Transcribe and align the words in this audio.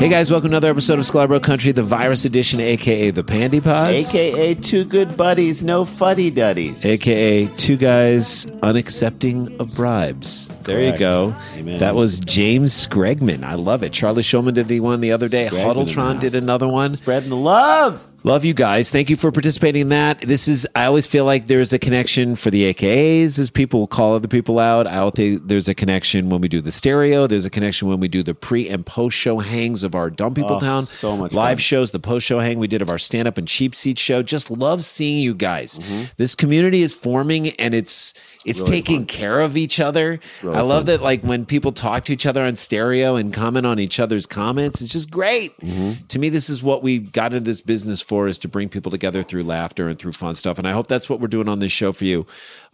Hey 0.00 0.08
guys, 0.08 0.30
welcome 0.30 0.48
to 0.48 0.56
another 0.56 0.70
episode 0.70 0.98
of 0.98 1.04
Sklarbro 1.04 1.42
Country, 1.42 1.72
the 1.72 1.82
virus 1.82 2.24
edition, 2.24 2.58
aka 2.58 3.10
the 3.10 3.22
Pandy 3.22 3.60
Pods, 3.60 4.08
AKA 4.08 4.54
two 4.54 4.86
good 4.86 5.14
buddies, 5.14 5.62
no 5.62 5.84
fuddy 5.84 6.30
duddies. 6.30 6.86
aka 6.86 7.46
two 7.58 7.76
guys 7.76 8.46
unaccepting 8.62 9.60
of 9.60 9.74
bribes. 9.74 10.48
There 10.62 10.80
you 10.80 10.86
Correct. 10.92 11.00
go. 11.00 11.36
Amen. 11.54 11.78
That 11.80 11.94
was 11.94 12.18
James 12.18 12.72
Skregman. 12.72 13.44
I 13.44 13.56
love 13.56 13.82
it. 13.82 13.92
Charlie 13.92 14.22
Showman 14.22 14.54
did 14.54 14.68
the 14.68 14.80
one 14.80 15.02
the 15.02 15.12
other 15.12 15.28
day. 15.28 15.48
Skregman 15.48 15.52
in 15.52 15.54
the 15.58 15.92
Huddletron 15.92 16.20
did 16.20 16.32
house. 16.32 16.42
another 16.42 16.66
one. 16.68 16.96
Spreading 16.96 17.28
the 17.28 17.36
love. 17.36 18.02
Love 18.22 18.44
you 18.44 18.52
guys. 18.52 18.90
Thank 18.90 19.08
you 19.08 19.16
for 19.16 19.32
participating 19.32 19.80
in 19.80 19.88
that. 19.88 20.20
This 20.20 20.46
is, 20.46 20.66
I 20.76 20.84
always 20.84 21.06
feel 21.06 21.24
like 21.24 21.46
there's 21.46 21.72
a 21.72 21.78
connection 21.78 22.36
for 22.36 22.50
the 22.50 22.70
AKAs 22.74 23.38
as 23.38 23.48
people 23.48 23.86
call 23.86 24.14
other 24.14 24.28
people 24.28 24.58
out. 24.58 24.86
I 24.86 24.98
always 24.98 25.14
think 25.14 25.46
there's 25.48 25.68
a 25.68 25.74
connection 25.74 26.28
when 26.28 26.42
we 26.42 26.48
do 26.48 26.60
the 26.60 26.70
stereo. 26.70 27.26
There's 27.26 27.46
a 27.46 27.50
connection 27.50 27.88
when 27.88 27.98
we 27.98 28.08
do 28.08 28.22
the 28.22 28.34
pre 28.34 28.68
and 28.68 28.84
post 28.84 29.16
show 29.16 29.38
hangs 29.38 29.82
of 29.82 29.94
our 29.94 30.10
Dumb 30.10 30.34
People 30.34 30.56
Oh, 30.56 30.60
Town. 30.60 30.82
so 30.84 31.16
much 31.16 31.32
Live 31.32 31.56
fun. 31.56 31.62
shows, 31.62 31.92
the 31.92 31.98
post 31.98 32.26
show 32.26 32.40
hang 32.40 32.58
we 32.58 32.66
did 32.68 32.82
of 32.82 32.90
our 32.90 32.98
stand 32.98 33.26
up 33.26 33.38
and 33.38 33.48
cheap 33.48 33.74
seat 33.74 33.98
show. 33.98 34.22
Just 34.22 34.50
love 34.50 34.84
seeing 34.84 35.16
you 35.22 35.32
guys. 35.34 35.78
Mm-hmm. 35.78 36.02
This 36.18 36.34
community 36.34 36.82
is 36.82 36.92
forming 36.92 37.48
and 37.58 37.74
it's, 37.74 38.12
it's 38.44 38.62
taking 38.62 39.06
care 39.06 39.40
of 39.40 39.56
each 39.56 39.80
other. 39.80 40.20
really 40.42 40.56
I 40.56 40.60
love 40.60 40.80
fun. 40.80 40.86
that 40.86 41.02
like 41.02 41.22
when 41.22 41.44
people 41.46 41.72
talk 41.72 42.04
to 42.06 42.12
each 42.12 42.26
other 42.26 42.42
on 42.42 42.56
stereo 42.56 43.16
and 43.16 43.32
comment 43.32 43.66
on 43.66 43.78
each 43.78 44.00
other's 44.00 44.26
comments, 44.26 44.80
it's 44.80 44.92
just 44.92 45.10
great. 45.10 45.58
Mm-hmm. 45.58 46.06
To 46.06 46.18
me, 46.18 46.28
this 46.28 46.48
is 46.48 46.62
what 46.62 46.82
we 46.82 46.98
got 46.98 47.32
into 47.32 47.44
this 47.44 47.60
business 47.60 48.00
for 48.00 48.28
is 48.28 48.38
to 48.38 48.48
bring 48.48 48.68
people 48.68 48.90
together 48.90 49.22
through 49.22 49.44
laughter 49.44 49.88
and 49.88 49.98
through 49.98 50.12
fun 50.12 50.34
stuff. 50.34 50.58
And 50.58 50.66
I 50.66 50.72
hope 50.72 50.86
that's 50.86 51.08
what 51.08 51.20
we're 51.20 51.28
doing 51.28 51.48
on 51.48 51.58
this 51.58 51.72
show 51.72 51.92
for 51.92 52.04
you. 52.04 52.26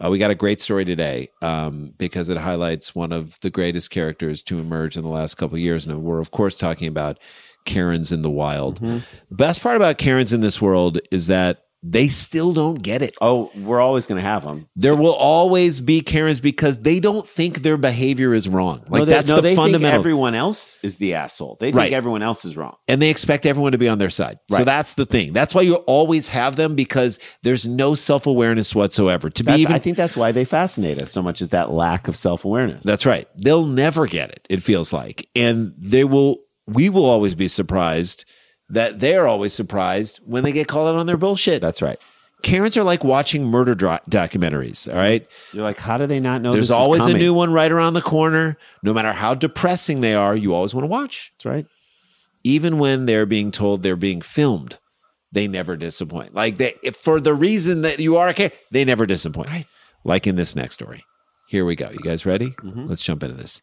Uh, 0.03 0.09
we 0.09 0.17
got 0.17 0.31
a 0.31 0.35
great 0.35 0.61
story 0.61 0.85
today 0.85 1.29
um, 1.41 1.93
because 1.97 2.29
it 2.29 2.37
highlights 2.37 2.95
one 2.95 3.11
of 3.11 3.39
the 3.41 3.49
greatest 3.49 3.89
characters 3.89 4.41
to 4.43 4.59
emerge 4.59 4.97
in 4.97 5.03
the 5.03 5.09
last 5.09 5.35
couple 5.35 5.55
of 5.55 5.61
years. 5.61 5.85
And 5.85 6.03
we're, 6.03 6.19
of 6.19 6.31
course, 6.31 6.55
talking 6.55 6.87
about 6.87 7.19
Karens 7.65 8.11
in 8.11 8.21
the 8.23 8.29
wild. 8.29 8.79
Mm-hmm. 8.79 8.99
The 9.29 9.35
best 9.35 9.61
part 9.61 9.75
about 9.75 9.97
Karens 9.97 10.33
in 10.33 10.41
this 10.41 10.61
world 10.61 10.99
is 11.11 11.27
that 11.27 11.63
they 11.89 12.07
still 12.09 12.53
don't 12.53 12.81
get 12.81 13.01
it. 13.01 13.15
Oh, 13.21 13.49
we're 13.55 13.79
always 13.79 14.05
going 14.07 14.17
to 14.21 14.27
have 14.27 14.43
them. 14.43 14.67
There 14.75 14.95
will 14.95 15.13
always 15.13 15.79
be 15.79 16.01
Karens 16.01 16.39
because 16.39 16.79
they 16.79 16.99
don't 16.99 17.25
think 17.27 17.59
their 17.61 17.77
behavior 17.77 18.33
is 18.33 18.49
wrong. 18.49 18.83
Like 18.89 18.99
no, 18.99 19.05
they, 19.05 19.13
that's 19.13 19.29
no, 19.29 19.35
the 19.37 19.41
they 19.41 19.55
fundamental. 19.55 19.91
think 19.91 19.99
everyone 19.99 20.35
else 20.35 20.79
is 20.83 20.97
the 20.97 21.13
asshole. 21.13 21.57
They 21.59 21.67
think 21.67 21.77
Right. 21.77 21.93
everyone 21.93 22.21
else 22.23 22.43
is 22.45 22.57
wrong. 22.57 22.75
and 22.87 23.01
they 23.01 23.09
expect 23.09 23.45
everyone 23.45 23.71
to 23.71 23.77
be 23.77 23.87
on 23.87 23.99
their 23.99 24.09
side. 24.09 24.39
So 24.49 24.63
that's 24.63 24.93
the 24.95 25.05
thing. 25.05 25.33
That's 25.33 25.55
why 25.55 25.61
you 25.61 25.75
always 25.75 26.27
have 26.29 26.55
them 26.55 26.75
because 26.75 27.19
there's 27.43 27.67
no 27.67 27.95
self 27.95 28.27
awareness 28.27 28.73
whatsoever. 28.75 29.29
To 29.29 29.43
be 29.43 29.53
even, 29.53 29.73
I 29.75 29.79
think 29.79 29.97
that's 29.97 30.17
why 30.17 30.31
they 30.31 30.45
fascinate 30.45 31.01
us 31.01 31.11
so 31.11 31.21
much 31.21 31.41
is 31.41 31.49
that 31.49 31.71
lack 31.71 32.07
of 32.07 32.15
self 32.17 32.43
awareness. 32.43 32.83
that's 32.83 33.05
right. 33.05 33.27
They'll 33.37 33.65
never 33.65 34.07
get 34.07 34.29
it. 34.31 34.45
It 34.49 34.61
feels 34.63 34.91
like, 34.91 35.27
and 35.35 35.73
they 35.77 36.03
will. 36.03 36.39
We 36.69 36.89
will 36.89 37.05
always 37.05 37.33
be 37.33 37.47
surprised 37.47 38.25
that 38.69 38.99
they're 38.99 39.27
always 39.27 39.53
surprised 39.53 40.19
when 40.25 40.43
they 40.43 40.51
get 40.51 40.67
called 40.67 40.89
out 40.89 40.99
on 40.99 41.05
their 41.07 41.17
bullshit. 41.17 41.61
that's 41.61 41.81
right. 41.81 41.99
Karens 42.43 42.77
are 42.77 42.83
like 42.83 43.03
watching 43.03 43.45
murder 43.45 43.73
dro- 43.73 43.97
documentaries. 44.09 44.87
All 44.87 44.95
right. 44.95 45.27
You're 45.53 45.63
like, 45.63 45.79
how 45.79 45.97
do 45.97 46.05
they 46.05 46.19
not 46.19 46.41
know? 46.43 46.53
There's 46.53 46.69
always 46.69 47.07
a 47.07 47.13
new 47.13 47.33
one 47.33 47.51
right 47.51 47.71
around 47.71 47.95
the 47.95 48.01
corner. 48.01 48.57
No 48.83 48.93
matter 48.93 49.11
how 49.11 49.33
depressing 49.33 50.01
they 50.01 50.13
are, 50.13 50.35
you 50.35 50.53
always 50.53 50.73
want 50.75 50.83
to 50.83 50.87
watch. 50.87 51.31
That's 51.37 51.45
right. 51.45 51.65
even 52.43 52.77
when 52.77 53.07
they're 53.07 53.25
being 53.25 53.51
told 53.51 53.81
they're 53.81 53.95
being 53.95 54.21
filmed, 54.21 54.77
they 55.31 55.47
never 55.47 55.75
disappoint. 55.75 56.35
Like 56.35 56.57
they, 56.57 56.75
if 56.83 56.95
for 56.95 57.19
the 57.19 57.33
reason 57.33 57.81
that 57.81 57.99
you 57.99 58.17
are, 58.17 58.27
a 58.27 58.29
okay, 58.31 58.51
they 58.71 58.85
never 58.85 59.05
disappoint. 59.07 59.49
Like 60.03 60.27
in 60.27 60.35
this 60.35 60.55
next 60.55 60.75
story. 60.75 61.03
Here 61.47 61.63
we 61.63 61.77
go. 61.77 61.89
You 61.89 61.99
guys 61.99 62.25
ready? 62.25 62.51
Mm-hmm. 62.51 62.87
Let's 62.87 63.01
jump 63.01 63.23
into 63.23 63.35
this. 63.35 63.61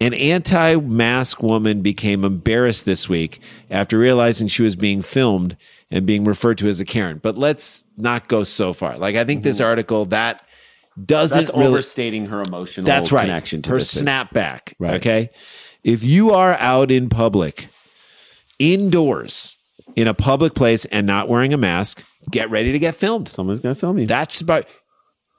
An 0.00 0.12
anti 0.12 0.76
mask 0.76 1.42
woman 1.42 1.80
became 1.80 2.24
embarrassed 2.24 2.84
this 2.84 3.08
week 3.08 3.40
after 3.70 3.98
realizing 3.98 4.48
she 4.48 4.62
was 4.62 4.76
being 4.76 5.00
filmed 5.00 5.56
and 5.90 6.04
being 6.04 6.24
referred 6.24 6.58
to 6.58 6.68
as 6.68 6.78
a 6.78 6.84
Karen. 6.84 7.18
But 7.22 7.38
let's 7.38 7.84
not 7.96 8.28
go 8.28 8.44
so 8.44 8.74
far. 8.74 8.98
Like, 8.98 9.16
I 9.16 9.24
think 9.24 9.42
this 9.42 9.60
mm-hmm. 9.60 9.66
article 9.66 10.04
that 10.06 10.46
doesn't 11.02 11.46
That's 11.46 11.56
really. 11.56 11.66
overstating 11.66 12.26
her 12.26 12.42
emotional 12.42 12.84
That's 12.84 13.10
right. 13.10 13.26
connection 13.26 13.62
to 13.62 13.70
her 13.70 13.76
snapback. 13.76 14.74
Right. 14.78 14.94
Okay. 14.96 15.30
If 15.82 16.04
you 16.04 16.32
are 16.32 16.54
out 16.54 16.90
in 16.90 17.08
public, 17.08 17.68
indoors, 18.58 19.56
in 19.94 20.06
a 20.06 20.14
public 20.14 20.54
place, 20.54 20.84
and 20.86 21.06
not 21.06 21.28
wearing 21.28 21.54
a 21.54 21.56
mask, 21.56 22.04
get 22.30 22.50
ready 22.50 22.72
to 22.72 22.78
get 22.78 22.94
filmed. 22.94 23.28
Someone's 23.28 23.60
going 23.60 23.74
to 23.74 23.80
film 23.80 23.98
you. 23.98 24.06
That's 24.06 24.42
about. 24.42 24.66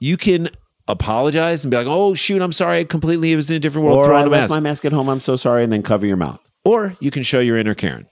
You 0.00 0.16
can 0.16 0.48
apologize 0.88 1.64
and 1.64 1.70
be 1.70 1.76
like, 1.76 1.86
"Oh 1.86 2.14
shoot, 2.14 2.42
I'm 2.42 2.52
sorry. 2.52 2.78
I 2.80 2.84
completely 2.84 3.32
it 3.32 3.36
was 3.36 3.50
in 3.50 3.56
a 3.56 3.60
different 3.60 3.86
world. 3.86 3.98
or 4.00 4.06
Throw 4.06 4.16
I 4.16 4.20
on 4.22 4.26
a 4.28 4.30
left 4.30 4.42
mask." 4.50 4.54
my 4.54 4.60
mask 4.60 4.84
at 4.84 4.92
home. 4.92 5.08
I'm 5.08 5.20
so 5.20 5.36
sorry. 5.36 5.62
And 5.64 5.72
then 5.72 5.82
cover 5.82 6.06
your 6.06 6.16
mouth. 6.16 6.48
or 6.64 6.96
you 7.00 7.10
can 7.10 7.22
show 7.22 7.40
your 7.40 7.56
inner 7.56 7.74
Karen, 7.74 8.06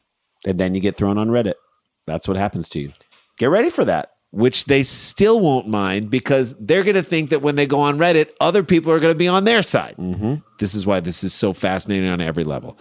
And 0.46 0.58
then 0.60 0.74
you 0.74 0.80
get 0.80 0.96
thrown 0.96 1.18
on 1.18 1.28
Reddit. 1.28 1.54
That's 2.06 2.28
what 2.28 2.36
happens 2.36 2.68
to 2.70 2.80
you. 2.80 2.92
Get 3.38 3.46
ready 3.50 3.70
for 3.70 3.84
that. 3.84 4.10
which 4.32 4.66
they 4.66 4.82
still 4.82 5.40
won't 5.40 5.66
mind 5.66 6.10
because 6.10 6.54
they're 6.60 6.82
going 6.82 6.96
to 6.96 7.02
think 7.02 7.30
that 7.30 7.40
when 7.40 7.54
they 7.56 7.64
go 7.66 7.78
on 7.80 7.96
Reddit, 7.96 8.30
other 8.38 8.62
people 8.62 8.92
are 8.92 8.98
going 9.00 9.12
to 9.14 9.18
be 9.18 9.28
on 9.28 9.44
their 9.44 9.62
side. 9.62 9.94
Mm-hmm. 9.96 10.34
This 10.58 10.74
is 10.74 10.84
why 10.84 11.00
this 11.00 11.24
is 11.24 11.32
so 11.32 11.54
fascinating 11.54 12.10
on 12.10 12.20
every 12.20 12.44
level. 12.44 12.76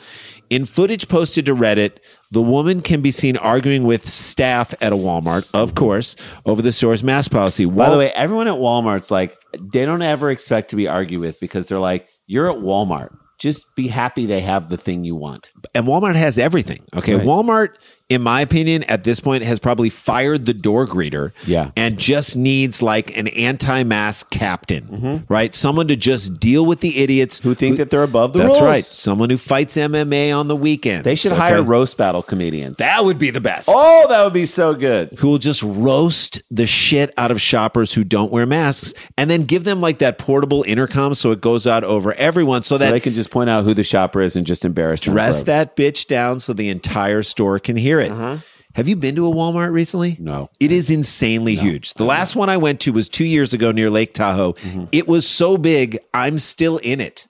In 0.50 0.65
footage 0.65 1.07
posted 1.07 1.45
to 1.45 1.56
Reddit, 1.56 2.00
the 2.30 2.41
woman 2.41 2.81
can 2.81 3.01
be 3.01 3.12
seen 3.12 3.38
arguing 3.38 3.83
with 3.86 4.09
staff 4.09 4.74
at 4.81 4.91
a 4.91 4.98
Walmart, 4.98 5.48
of 5.53 5.75
course, 5.75 6.18
over 6.45 6.62
the 6.62 6.74
store's 6.74 7.03
mask 7.03 7.31
policy. 7.31 7.63
By 7.65 7.89
the 7.89 7.98
way, 8.00 8.12
everyone 8.12 8.48
at 8.50 8.56
Walmart's 8.56 9.12
like, 9.12 9.38
they 9.61 9.85
don't 9.85 10.01
ever 10.01 10.29
expect 10.29 10.69
to 10.71 10.75
be 10.75 10.87
argued 10.87 11.21
with 11.21 11.39
because 11.39 11.67
they're 11.67 11.79
like, 11.79 12.07
you're 12.27 12.49
at 12.51 12.57
Walmart. 12.57 13.15
Just 13.37 13.75
be 13.75 13.87
happy 13.89 14.25
they 14.25 14.39
have 14.41 14.69
the 14.69 14.77
thing 14.77 15.03
you 15.03 15.15
want. 15.15 15.51
and 15.75 15.85
Walmart 15.85 16.15
has 16.15 16.37
everything. 16.37 16.83
Okay, 16.95 17.15
Right. 17.15 17.25
Walmart, 17.25 17.75
in 18.07 18.21
my 18.21 18.41
opinion, 18.41 18.83
at 18.83 19.03
this 19.03 19.19
point 19.19 19.43
has 19.43 19.59
probably 19.59 19.89
fired 19.89 20.45
the 20.45 20.53
door 20.53 20.85
greeter. 20.85 21.31
Yeah. 21.47 21.71
and 21.75 21.97
just 21.97 22.37
needs 22.37 22.81
like 22.81 23.15
an 23.17 23.27
anti-mask 23.29 24.29
captain, 24.31 25.25
right? 25.29 25.53
Someone 25.55 25.87
to 25.87 25.95
just 25.95 26.39
deal 26.39 26.65
with 26.65 26.81
the 26.81 26.97
idiots 26.99 27.39
Mm-hmm. 27.39 27.49
Who 27.49 27.55
think 27.55 27.77
that 27.77 27.89
they're 27.89 28.03
above 28.03 28.33
the 28.33 28.39
That's 28.39 28.59
rules. 28.59 28.61
right. 28.61 28.83
Someone 28.83 29.29
who 29.29 29.37
fights 29.37 29.75
MMA 29.77 30.37
on 30.37 30.47
the 30.47 30.55
weekend. 30.55 31.03
They 31.03 31.15
should 31.15 31.31
hire 31.31 31.61
roast 31.63 31.97
battle 31.97 32.21
comedians. 32.21 32.77
That 32.77 33.03
would 33.03 33.17
be 33.17 33.29
the 33.31 33.41
best. 33.41 33.69
oh, 33.71 34.05
that 34.09 34.23
would 34.23 34.33
be 34.33 34.45
so 34.45 34.73
good. 34.73 35.09
Who 35.19 35.29
will 35.29 35.37
just 35.37 35.63
roast 35.63 36.41
the 36.51 36.67
shit 36.67 37.13
out 37.17 37.31
of 37.31 37.41
shoppers 37.41 37.93
who 37.93 38.03
don't 38.03 38.31
wear 38.31 38.45
masks 38.45 38.93
and 39.17 39.29
then 39.29 39.41
give 39.41 39.63
them 39.63 39.81
like 39.81 39.99
that 39.99 40.17
portable 40.17 40.63
intercom 40.67 41.13
so 41.13 41.31
it 41.31 41.41
goes 41.41 41.65
out 41.65 41.83
over 41.83 42.13
everyone 42.13 42.63
so, 42.63 42.75
So 42.75 42.79
that 42.79 42.91
they 42.91 42.99
can 42.99 43.13
just 43.13 43.31
point 43.31 43.49
out 43.49 43.63
who 43.63 43.73
the 43.73 43.83
shopper 43.83 44.21
is 44.21 44.35
and 44.35 44.45
just 44.45 44.63
embarrass 44.65 45.01
them 45.01 45.13
dress 45.13 45.43
that 45.43 45.75
bitch 45.75 46.07
down 46.07 46.39
so 46.39 46.53
the 46.53 46.69
entire 46.69 47.23
store 47.23 47.59
can 47.59 47.75
hear 47.77 47.94
it. 48.00 48.42
Have 48.74 48.89
you 48.89 48.97
been 48.97 49.15
to 49.15 49.25
a 49.25 49.33
Walmart 49.33 49.71
recently? 49.71 50.18
No. 50.19 50.50
It 50.59 50.69
is 50.69 50.89
insanely 50.89 51.56
huge. 51.56 51.94
The 51.94 52.03
last 52.03 52.36
one 52.36 52.50
I 52.50 52.57
went 52.57 52.81
to 52.81 52.92
was 52.92 53.07
two 53.07 53.24
years 53.24 53.53
ago 53.53 53.71
near 53.71 53.89
Lake 53.89 54.13
Tahoe. 54.13 54.51
Mm-hmm. 54.53 54.86
It 54.92 55.07
was 55.07 55.25
so 55.25 55.57
big, 55.57 55.97
I'm 56.13 56.39
still 56.39 56.77
in 56.80 57.00
it. 57.00 57.25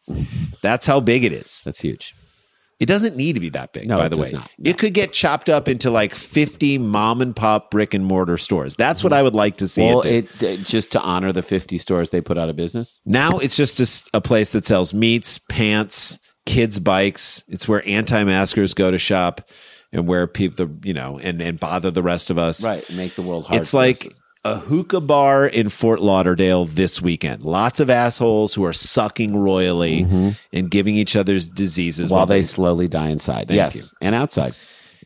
That's 0.64 0.88
how 0.88 1.00
big 1.02 1.24
it 1.24 1.32
is. 1.32 1.62
That's 1.64 1.82
huge. 1.82 2.16
It 2.80 2.88
doesn't 2.88 3.16
need 3.16 3.34
to 3.34 3.40
be 3.40 3.50
that 3.50 3.74
big, 3.74 3.88
No, 3.88 3.96
by 3.96 4.10
the 4.10 4.18
way. 4.18 4.32
not. 4.32 4.50
No. 4.58 4.70
It 4.72 4.80
could 4.80 4.94
get 4.96 5.14
chopped 5.14 5.48
up 5.48 5.68
into 5.68 5.92
like 5.92 6.16
50 6.16 6.80
mom 6.80 7.22
and 7.22 7.36
pop 7.36 7.70
brick 7.70 7.94
and 7.94 8.04
mortar 8.04 8.38
stores. 8.40 8.76
That's 8.76 9.04
what 9.04 9.14
I 9.14 9.22
would 9.22 9.36
like 9.36 9.58
to 9.58 9.68
see 9.68 9.86
Well, 9.86 10.02
it, 10.02 10.36
do. 10.40 10.48
it, 10.48 10.60
just 10.66 10.92
to 10.94 11.02
honor 11.02 11.32
the 11.32 11.44
50 11.44 11.78
stores 11.78 12.10
they 12.10 12.22
put 12.22 12.40
out 12.40 12.50
of 12.50 12.56
business. 12.56 13.00
Now 13.06 13.38
it's 13.38 13.56
just 13.56 14.10
a 14.16 14.20
place 14.20 14.50
that 14.50 14.66
sells 14.66 14.96
meats, 14.96 15.38
pants, 15.38 16.18
kids' 16.48 16.80
bikes. 16.80 17.44
It's 17.48 17.68
where 17.68 17.88
anti-maskers 17.88 18.74
go 18.74 18.90
to 18.92 18.98
shop 18.98 19.48
and 19.96 20.08
where 20.08 20.28
people, 20.28 20.70
you 20.84 20.94
know, 20.94 21.18
and, 21.20 21.42
and 21.42 21.60
bother 21.60 21.90
the 21.90 22.04
rest 22.04 22.30
of 22.30 22.38
us. 22.38 22.64
Right. 22.64 22.86
Make 22.92 23.16
the 23.16 23.22
world 23.22 23.46
hard. 23.46 23.62
It's 23.62 23.74
like 23.74 24.08
us. 24.08 24.14
a 24.44 24.58
hookah 24.58 25.00
bar 25.00 25.48
in 25.48 25.70
Fort 25.70 26.02
Lauderdale 26.02 26.66
this 26.66 27.02
weekend. 27.02 27.44
Lots 27.44 27.80
of 27.80 27.90
assholes 27.90 28.54
who 28.54 28.66
are 28.66 28.74
sucking 28.74 29.38
royally 29.38 30.04
mm-hmm. 30.04 30.30
and 30.52 30.70
giving 30.70 30.96
each 30.96 31.16
other's 31.16 31.48
diseases 31.48 32.12
while 32.12 32.26
they 32.26 32.44
slowly 32.44 32.90
die 32.90 33.08
inside. 33.08 33.50
Yes. 33.50 33.76
you. 33.76 34.08
And 34.08 34.14
outside. 34.14 34.54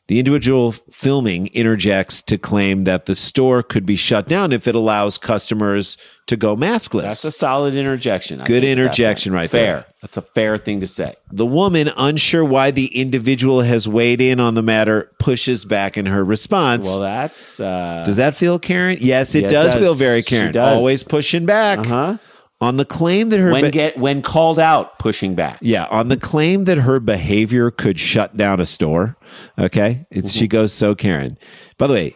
The 0.10 0.18
individual 0.18 0.72
filming 0.72 1.48
interjects 1.54 2.24
to 2.24 2.40
claim 2.40 2.82
that 2.82 3.06
the 3.06 3.14
store 3.14 3.62
could 3.62 3.86
be 3.86 3.96
shut 3.96 4.28
down 4.28 4.52
if 4.52 4.68
it 4.68 4.74
allows 4.74 5.20
customers 5.20 5.98
to 6.26 6.36
go 6.36 6.56
maskless. 6.56 7.04
That's 7.04 7.24
a 7.26 7.32
solid 7.32 7.76
interjection. 7.76 8.42
I 8.42 8.46
Good 8.46 8.64
think 8.64 8.72
at 8.72 8.76
that 8.76 8.82
interjection 8.82 9.34
right 9.34 9.50
fair. 9.52 9.62
there. 9.76 9.86
That's 10.02 10.18
a 10.18 10.24
fair 10.24 10.58
thing 10.58 10.80
to 10.80 10.88
say. 10.88 11.16
the 11.32 11.46
woman, 11.46 11.92
unsure 11.96 12.44
why 12.44 12.72
the 12.72 12.88
individual 13.00 13.62
has 13.62 13.88
weighed 13.88 14.20
in 14.20 14.40
on 14.40 14.56
the 14.56 14.64
matter, 14.64 15.12
pushes 15.20 15.64
back 15.64 15.96
in 15.96 16.08
her 16.08 16.24
response. 16.24 16.88
Well, 16.88 17.02
that's 17.02 17.60
uh, 17.60 18.02
does 18.04 18.16
that 18.18 18.34
feel 18.34 18.58
Karen? 18.58 18.98
Yes, 19.00 19.36
it 19.36 19.42
Yeah, 19.42 19.46
it 19.48 19.52
does, 19.52 19.74
does. 19.74 19.82
feel 19.82 19.94
very 19.94 20.24
She 20.24 20.36
Karen. 20.38 20.54
does. 20.54 20.76
Always 20.76 21.04
pushing 21.04 21.46
back. 21.46 21.80
uh-huh. 21.80 22.18
On 22.62 22.76
the 22.76 22.84
claim 22.84 23.30
that 23.30 23.40
her 23.40 23.52
when 23.52 23.66
be- 23.66 23.72
get 23.72 23.98
when 23.98 24.22
called 24.22 24.60
out, 24.60 25.00
pushing 25.00 25.34
back. 25.34 25.60
Yeah, 25.62 25.88
on 25.90 26.10
the 26.10 26.18
claim 26.18 26.66
that 26.66 26.80
her 26.80 27.00
behavior 27.00 27.72
could 27.72 28.00
shut 28.00 28.36
down 28.36 28.60
a 28.60 28.66
store. 28.66 29.16
Okay. 29.58 30.06
It's 30.12 30.34
she 30.34 30.46
mm-hmm. 30.46 30.50
goes 30.50 30.74
so 30.74 30.94
Karen. 30.94 31.38
By 31.78 31.88
the 31.88 31.94
way, 31.94 32.16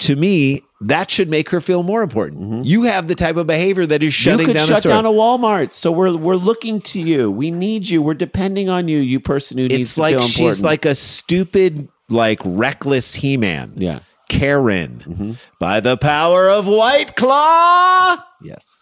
to 0.00 0.14
me, 0.14 0.62
that 0.80 1.10
should 1.10 1.28
make 1.28 1.50
her 1.50 1.60
feel 1.60 1.82
more 1.82 2.02
important. 2.02 2.40
Mm-hmm. 2.40 2.62
You 2.62 2.84
have 2.84 3.08
the 3.08 3.14
type 3.14 3.36
of 3.36 3.46
behavior 3.46 3.84
that 3.86 4.02
is 4.02 4.14
shutting 4.14 4.40
you 4.40 4.46
could 4.46 4.54
down 4.54 4.68
shut 4.68 4.78
a 4.78 4.80
store. 4.80 4.92
down 4.92 5.06
a 5.06 5.10
Walmart. 5.10 5.72
So 5.72 5.92
we're 5.92 6.16
we're 6.16 6.36
looking 6.36 6.80
to 6.82 7.00
you. 7.00 7.30
We 7.30 7.50
need 7.50 7.88
you. 7.88 8.00
We're 8.00 8.14
depending 8.14 8.68
on 8.68 8.88
you, 8.88 8.98
you 8.98 9.20
person 9.20 9.58
who 9.58 9.64
needs 9.68 9.90
it's 9.90 9.98
like 9.98 10.18
she's 10.20 10.38
important. 10.38 10.62
like 10.62 10.84
a 10.84 10.94
stupid, 10.94 11.88
like 12.08 12.40
reckless 12.44 13.16
He 13.16 13.36
Man. 13.36 13.74
Yeah. 13.76 14.00
Karen. 14.28 15.02
Mm-hmm. 15.04 15.32
By 15.58 15.80
the 15.80 15.96
power 15.96 16.48
of 16.48 16.66
White 16.66 17.16
Claw, 17.16 18.16
yes. 18.40 18.79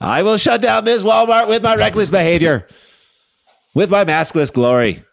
I 0.00 0.22
will 0.22 0.36
shut 0.38 0.62
down 0.62 0.84
this 0.84 1.02
Walmart 1.02 1.48
with 1.48 1.62
my 1.62 1.76
reckless 1.76 2.10
behavior, 2.10 2.66
with 3.74 3.90
my 3.90 4.04
maskless 4.04 4.52
glory. 4.52 5.04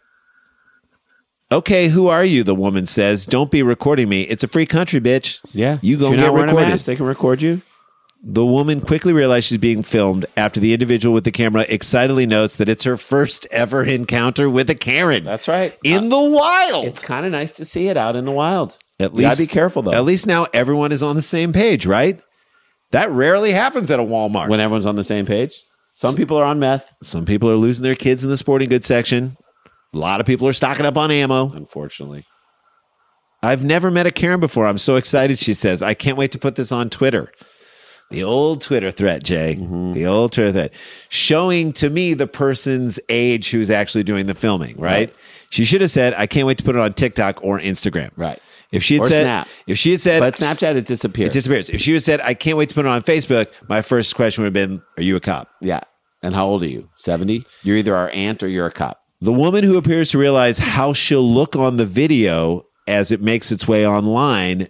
Okay, 1.50 1.88
who 1.88 2.08
are 2.08 2.24
you? 2.24 2.44
The 2.44 2.54
woman 2.54 2.84
says. 2.84 3.24
Don't 3.24 3.50
be 3.50 3.62
recording 3.62 4.08
me. 4.08 4.22
It's 4.22 4.44
a 4.44 4.48
free 4.48 4.66
country, 4.66 5.00
bitch. 5.00 5.40
Yeah. 5.52 5.78
You 5.80 5.96
go 5.96 6.14
get 6.14 6.30
recorded. 6.30 6.68
mask, 6.68 6.84
they 6.84 6.96
can 6.96 7.06
record 7.06 7.40
you. 7.40 7.62
The 8.22 8.44
woman 8.44 8.80
quickly 8.80 9.12
realizes 9.12 9.46
she's 9.46 9.58
being 9.58 9.82
filmed 9.82 10.26
after 10.36 10.58
the 10.60 10.72
individual 10.72 11.14
with 11.14 11.24
the 11.24 11.30
camera 11.30 11.64
excitedly 11.68 12.26
notes 12.26 12.56
that 12.56 12.68
it's 12.68 12.84
her 12.84 12.96
first 12.96 13.46
ever 13.50 13.84
encounter 13.84 14.50
with 14.50 14.68
a 14.68 14.74
Karen. 14.74 15.22
That's 15.22 15.46
right. 15.46 15.76
In 15.84 16.08
the 16.08 16.20
wild. 16.20 16.84
It's 16.86 17.00
kind 17.00 17.24
of 17.24 17.32
nice 17.32 17.52
to 17.54 17.64
see 17.64 17.88
it 17.88 17.96
out 17.96 18.16
in 18.16 18.24
the 18.24 18.32
wild. 18.32 18.76
At 18.98 19.14
You 19.14 19.22
gotta 19.22 19.36
be 19.38 19.46
careful 19.46 19.82
though. 19.82 19.92
At 19.92 20.04
least 20.04 20.26
now 20.26 20.48
everyone 20.52 20.90
is 20.90 21.02
on 21.02 21.14
the 21.14 21.22
same 21.22 21.52
page, 21.52 21.86
right? 21.86 22.20
That 22.90 23.10
rarely 23.10 23.52
happens 23.52 23.90
at 23.90 24.00
a 24.00 24.04
Walmart. 24.04 24.48
when 24.48 24.60
everyone's 24.60 24.86
on 24.86 24.96
the 24.96 25.04
same 25.04 25.26
page. 25.26 25.62
Some 25.92 26.14
people 26.14 26.38
are 26.38 26.44
on 26.44 26.58
meth. 26.60 26.94
Some 27.02 27.24
people 27.24 27.50
are 27.50 27.56
losing 27.56 27.82
their 27.82 27.96
kids 27.96 28.22
in 28.22 28.30
the 28.30 28.36
sporting 28.36 28.68
goods 28.68 28.86
section. 28.86 29.36
A 29.94 29.98
lot 29.98 30.20
of 30.20 30.26
people 30.26 30.46
are 30.46 30.52
stocking 30.52 30.86
up 30.86 30.96
on 30.96 31.10
ammo. 31.10 31.50
Unfortunately. 31.52 32.24
I've 33.42 33.64
never 33.64 33.90
met 33.90 34.06
a 34.06 34.10
Karen 34.10 34.40
before. 34.40 34.66
I'm 34.66 34.78
so 34.78 34.96
excited, 34.96 35.38
she 35.38 35.54
says. 35.54 35.82
I 35.82 35.94
can't 35.94 36.16
wait 36.16 36.32
to 36.32 36.38
put 36.38 36.56
this 36.56 36.72
on 36.72 36.90
Twitter. 36.90 37.32
The 38.10 38.22
old 38.24 38.62
Twitter 38.62 38.90
threat, 38.90 39.22
Jay. 39.22 39.56
Mm-hmm. 39.58 39.92
The 39.92 40.06
old 40.06 40.32
Twitter 40.32 40.52
threat. 40.52 40.74
Showing 41.08 41.72
to 41.74 41.90
me 41.90 42.14
the 42.14 42.26
person's 42.26 42.98
age 43.08 43.50
who's 43.50 43.70
actually 43.70 44.04
doing 44.04 44.26
the 44.26 44.34
filming, 44.34 44.76
right? 44.76 45.08
Right. 45.08 45.14
She 45.50 45.64
should 45.64 45.80
have 45.80 45.90
said, 45.90 46.14
I 46.14 46.26
can't 46.26 46.46
wait 46.46 46.58
to 46.58 46.64
put 46.64 46.74
it 46.74 46.80
on 46.80 46.92
TikTok 46.94 47.42
or 47.44 47.58
Instagram. 47.58 48.10
Right. 48.16 48.40
If 48.72 48.82
she 48.82 48.94
had 48.94 49.02
Or 49.04 49.06
said, 49.06 49.22
Snap. 49.24 49.48
if 49.66 49.78
she 49.78 49.92
had 49.92 50.00
said, 50.00 50.20
But 50.20 50.34
Snapchat, 50.34 50.76
it 50.76 50.86
disappears. 50.86 51.28
it 51.28 51.32
disappears. 51.32 51.70
If 51.70 51.80
she 51.80 51.92
had 51.94 52.02
said, 52.02 52.20
I 52.20 52.34
can't 52.34 52.58
wait 52.58 52.68
to 52.68 52.74
put 52.74 52.84
it 52.84 52.88
on 52.88 53.02
Facebook, 53.02 53.48
my 53.68 53.80
first 53.82 54.14
question 54.14 54.42
would 54.44 54.54
have 54.54 54.68
been, 54.68 54.82
Are 54.98 55.02
you 55.02 55.16
a 55.16 55.20
cop? 55.20 55.48
Yeah. 55.60 55.80
And 56.22 56.34
how 56.34 56.46
old 56.46 56.62
are 56.62 56.68
you? 56.68 56.88
70? 56.96 57.42
You're 57.62 57.76
either 57.76 57.94
our 57.96 58.10
aunt 58.10 58.42
or 58.42 58.48
you're 58.48 58.66
a 58.66 58.70
cop. 58.70 59.00
The 59.20 59.32
woman 59.32 59.64
who 59.64 59.76
appears 59.78 60.10
to 60.10 60.18
realize 60.18 60.58
how 60.58 60.92
she'll 60.92 61.28
look 61.28 61.56
on 61.56 61.76
the 61.76 61.86
video 61.86 62.64
as 62.86 63.10
it 63.12 63.20
makes 63.20 63.52
its 63.52 63.68
way 63.68 63.86
online, 63.86 64.68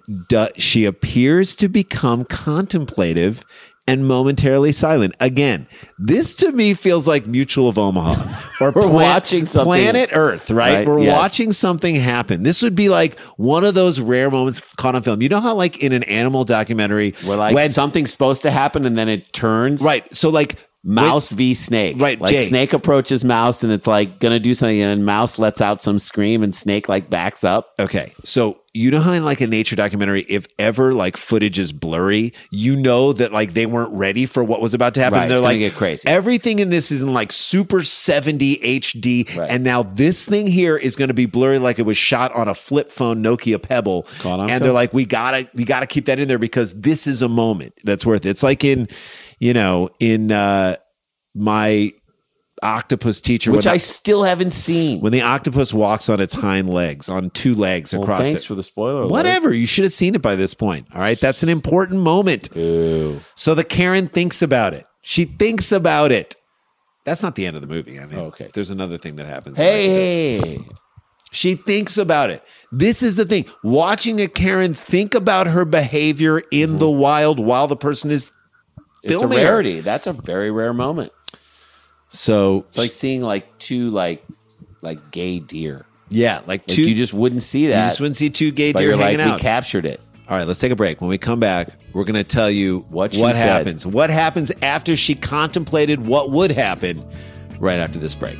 she 0.56 0.84
appears 0.84 1.54
to 1.56 1.68
become 1.68 2.24
contemplative 2.24 3.44
and 3.88 4.06
momentarily 4.06 4.70
silent. 4.72 5.14
Again, 5.18 5.66
this 5.98 6.34
to 6.36 6.52
me 6.52 6.74
feels 6.74 7.08
like 7.08 7.26
Mutual 7.26 7.68
of 7.68 7.78
Omaha 7.78 8.40
or 8.60 8.70
We're 8.70 8.88
watching 8.90 9.46
something. 9.46 9.66
Planet 9.66 10.10
Earth, 10.12 10.50
right? 10.50 10.78
Right, 10.78 10.86
We're 10.86 11.00
yes. 11.00 11.16
watching 11.18 11.52
something 11.52 11.94
happen. 11.96 12.42
This 12.42 12.62
would 12.62 12.74
be 12.74 12.88
like 12.88 13.18
one 13.36 13.64
of 13.64 13.74
those 13.74 14.00
rare 14.00 14.30
moments 14.30 14.60
caught 14.76 14.94
on 14.94 15.02
film. 15.02 15.22
You 15.22 15.28
know 15.28 15.40
how, 15.40 15.54
like 15.54 15.82
in 15.82 15.92
an 15.92 16.02
animal 16.04 16.44
documentary, 16.44 17.14
Where 17.24 17.36
like 17.36 17.54
when 17.54 17.68
something's 17.70 18.12
supposed 18.12 18.42
to 18.42 18.50
happen 18.50 18.84
and 18.84 18.96
then 18.98 19.08
it 19.08 19.32
turns. 19.32 19.82
right, 19.82 20.14
so 20.14 20.28
like 20.28 20.56
Mouse 20.88 21.32
v 21.32 21.54
snake. 21.54 21.96
Right, 21.98 22.20
Like 22.20 22.30
Jay. 22.30 22.42
snake 22.46 22.72
approaches 22.72 23.24
mouse 23.24 23.62
and 23.62 23.70
it's 23.72 23.86
like 23.86 24.18
gonna 24.20 24.40
do 24.40 24.54
something 24.54 24.80
and 24.80 25.04
mouse 25.04 25.38
lets 25.38 25.60
out 25.60 25.82
some 25.82 25.98
scream 25.98 26.42
and 26.42 26.54
snake 26.54 26.88
like 26.88 27.10
backs 27.10 27.44
up. 27.44 27.72
Okay, 27.78 28.12
so 28.24 28.58
you 28.74 28.90
know 28.90 29.00
how 29.00 29.12
in 29.12 29.24
like 29.24 29.40
a 29.40 29.46
nature 29.46 29.74
documentary, 29.74 30.22
if 30.28 30.46
ever 30.58 30.94
like 30.94 31.16
footage 31.16 31.58
is 31.58 31.72
blurry, 31.72 32.32
you 32.50 32.76
know 32.76 33.12
that 33.12 33.32
like 33.32 33.52
they 33.54 33.66
weren't 33.66 33.92
ready 33.92 34.24
for 34.24 34.44
what 34.44 34.60
was 34.60 34.72
about 34.72 34.94
to 34.94 35.00
happen. 35.00 35.18
Right, 35.18 35.22
and 35.24 35.32
they're 35.32 35.40
like, 35.40 35.58
get 35.58 35.72
crazy. 35.74 36.06
Everything 36.06 36.58
in 36.60 36.70
this 36.70 36.92
is 36.92 37.02
in 37.02 37.12
like 37.12 37.32
super 37.32 37.82
70 37.82 38.56
HD, 38.58 39.36
Right. 39.36 39.50
and 39.50 39.64
now 39.64 39.82
this 39.82 40.26
thing 40.26 40.46
here 40.46 40.76
is 40.76 40.96
going 40.96 41.08
to 41.08 41.14
be 41.14 41.26
blurry 41.26 41.58
like 41.58 41.78
it 41.78 41.86
was 41.86 41.96
shot 41.96 42.32
on 42.34 42.46
a 42.46 42.54
flip 42.54 42.90
phone 42.92 43.22
Nokia 43.22 43.60
Pebble. 43.60 44.06
And 44.24 44.48
film. 44.48 44.60
they're 44.62 44.72
like, 44.72 44.92
we 44.94 45.04
gotta 45.06 45.48
we 45.54 45.64
gotta 45.64 45.86
keep 45.86 46.04
that 46.06 46.18
in 46.20 46.28
there 46.28 46.38
because 46.38 46.72
this 46.74 47.06
is 47.06 47.20
a 47.20 47.28
moment 47.28 47.74
that's 47.84 48.06
worth 48.06 48.24
it. 48.26 48.30
It's 48.30 48.42
like 48.44 48.64
in, 48.64 48.86
you 49.38 49.52
know, 49.52 49.90
in 50.00 50.32
uh 50.32 50.76
my 51.34 51.92
octopus 52.62 53.20
teacher, 53.20 53.52
which 53.52 53.66
when, 53.66 53.74
I 53.74 53.78
still 53.78 54.24
haven't 54.24 54.50
seen. 54.50 55.00
when 55.00 55.12
the 55.12 55.22
octopus 55.22 55.72
walks 55.72 56.08
on 56.08 56.20
its 56.20 56.34
hind 56.34 56.68
legs, 56.68 57.08
on 57.08 57.30
two 57.30 57.54
legs 57.54 57.92
Well, 57.92 58.02
across 58.02 58.22
thanks 58.22 58.42
it. 58.42 58.46
for 58.46 58.54
the 58.56 58.62
spoiler. 58.64 59.02
alert. 59.02 59.12
Whatever. 59.12 59.54
You 59.54 59.66
should 59.66 59.84
have 59.84 59.92
seen 59.92 60.14
it 60.16 60.22
by 60.22 60.34
this 60.34 60.54
point. 60.54 60.88
All 60.92 61.00
right. 61.00 61.18
That's 61.20 61.42
an 61.44 61.48
important 61.48 62.00
moment. 62.00 62.48
Ooh. 62.56 63.20
So 63.36 63.54
the 63.54 63.62
Karen 63.64 64.08
thinks 64.08 64.42
about 64.42 64.74
it. 64.74 64.86
She 65.02 65.24
thinks 65.24 65.70
about 65.70 66.10
it. 66.10 66.34
That's 67.04 67.22
not 67.22 67.36
the 67.36 67.46
end 67.46 67.54
of 67.56 67.62
the 67.62 67.68
movie. 67.68 67.98
I 68.00 68.06
mean, 68.06 68.18
Okay. 68.18 68.50
There's 68.52 68.70
another 68.70 68.98
thing 68.98 69.16
that 69.16 69.26
happens. 69.26 69.56
Hey, 69.56 70.38
hey. 70.40 70.60
She 71.30 71.54
thinks 71.54 71.96
about 71.96 72.30
it. 72.30 72.42
This 72.72 73.02
is 73.02 73.16
the 73.16 73.24
thing. 73.24 73.44
Watching 73.62 74.20
a 74.20 74.26
Karen 74.28 74.74
think 74.74 75.14
about 75.14 75.46
her 75.46 75.64
behavior 75.64 76.42
in 76.50 76.78
the 76.78 76.90
wild 76.90 77.38
while 77.38 77.68
the 77.68 77.76
person 77.76 78.10
is 78.10 78.32
it's 79.08 79.16
a 79.16 79.20
filming 79.20 79.38
her. 79.38 79.44
rarity. 79.44 79.80
That's 79.80 80.06
a 80.06 80.12
very 80.12 80.50
rare 80.50 80.72
moment. 80.72 81.12
So, 82.08 82.64
It's 82.68 82.78
like 82.78 82.92
seeing 82.92 83.22
like 83.22 83.58
two 83.58 83.90
like 83.90 84.24
like 84.80 85.10
gay 85.10 85.40
deer. 85.40 85.84
yeah, 86.08 86.36
like 86.38 86.46
Like 86.48 86.66
two. 86.66 86.82
you 86.88 86.94
just 86.94 87.12
wouldn't 87.12 87.42
see 87.42 87.66
that. 87.68 87.82
you 87.82 87.88
just 87.88 88.00
wouldn't 88.00 88.16
see 88.16 88.30
two 88.30 88.50
gay 88.50 88.72
but 88.72 88.78
deer 88.80 88.88
you're 88.90 88.96
like, 88.96 89.18
hanging 89.18 89.34
we 89.34 89.40
captured 89.40 89.84
it. 89.84 90.00
All 90.28 90.36
right, 90.36 90.46
let's 90.46 90.60
take 90.60 90.72
a 90.72 90.76
break. 90.76 91.00
When 91.00 91.08
we 91.10 91.18
come 91.18 91.40
back, 91.40 91.68
we're 91.92 92.04
going 92.04 92.14
to 92.14 92.24
tell 92.24 92.50
you 92.50 92.80
What 92.90 93.14
what 93.16 93.34
said. 93.34 93.36
happens. 93.58 93.86
What 93.86 94.10
happens 94.10 94.52
after 94.62 94.94
she 94.96 95.14
contemplated 95.14 96.06
what 96.06 96.30
would 96.30 96.50
happen 96.50 97.04
right 97.58 97.78
after 97.78 97.98
this 97.98 98.14
break. 98.14 98.38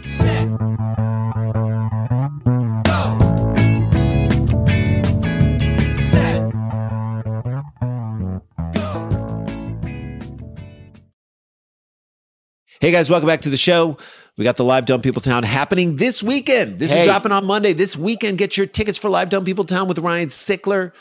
Hey 12.80 12.92
guys, 12.92 13.10
welcome 13.10 13.26
back 13.26 13.40
to 13.40 13.50
the 13.50 13.56
show. 13.56 13.96
We 14.36 14.44
got 14.44 14.54
the 14.56 14.64
Live 14.64 14.86
Dumb 14.86 15.02
People 15.02 15.20
Town 15.20 15.42
happening 15.42 15.96
this 15.96 16.22
weekend. 16.22 16.78
This 16.78 16.92
Hey. 16.92 17.00
is 17.00 17.06
dropping 17.06 17.32
on 17.32 17.44
Monday. 17.44 17.72
This 17.72 17.96
weekend, 17.96 18.38
get 18.38 18.56
your 18.56 18.66
tickets 18.66 18.96
for 18.96 19.10
Live 19.10 19.30
Dumb 19.30 19.44
People 19.44 19.64
Town 19.64 19.88
with 19.88 19.98
Ryan 19.98 20.28
Sickler 20.28 20.92